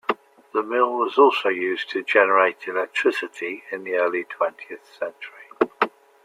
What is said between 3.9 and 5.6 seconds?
early twentieth century.